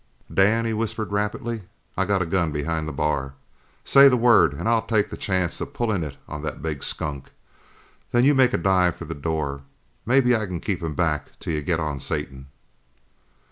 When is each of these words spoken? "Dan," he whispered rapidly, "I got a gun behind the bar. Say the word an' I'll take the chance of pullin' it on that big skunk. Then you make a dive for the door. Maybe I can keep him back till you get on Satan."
"Dan," 0.33 0.65
he 0.65 0.73
whispered 0.73 1.11
rapidly, 1.11 1.61
"I 1.95 2.05
got 2.05 2.23
a 2.23 2.25
gun 2.25 2.51
behind 2.51 2.87
the 2.87 2.91
bar. 2.91 3.35
Say 3.85 4.09
the 4.09 4.17
word 4.17 4.55
an' 4.55 4.65
I'll 4.65 4.81
take 4.81 5.11
the 5.11 5.15
chance 5.15 5.61
of 5.61 5.75
pullin' 5.75 6.03
it 6.03 6.17
on 6.27 6.41
that 6.41 6.63
big 6.63 6.81
skunk. 6.81 7.29
Then 8.11 8.23
you 8.23 8.33
make 8.33 8.53
a 8.53 8.57
dive 8.57 8.95
for 8.95 9.05
the 9.05 9.13
door. 9.13 9.61
Maybe 10.07 10.35
I 10.35 10.47
can 10.47 10.59
keep 10.59 10.81
him 10.81 10.95
back 10.95 11.37
till 11.39 11.53
you 11.53 11.61
get 11.61 11.79
on 11.79 11.99
Satan." 11.99 12.47